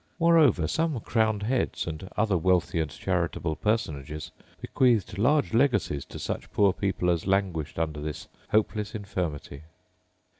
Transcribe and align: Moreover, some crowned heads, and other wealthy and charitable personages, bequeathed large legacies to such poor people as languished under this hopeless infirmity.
Moreover, 0.19 0.67
some 0.67 0.99
crowned 1.01 1.43
heads, 1.43 1.85
and 1.85 2.09
other 2.17 2.35
wealthy 2.35 2.79
and 2.79 2.89
charitable 2.89 3.55
personages, 3.55 4.31
bequeathed 4.59 5.19
large 5.19 5.53
legacies 5.53 6.05
to 6.05 6.17
such 6.17 6.51
poor 6.51 6.73
people 6.73 7.11
as 7.11 7.27
languished 7.27 7.77
under 7.77 8.01
this 8.01 8.27
hopeless 8.49 8.95
infirmity. 8.95 9.61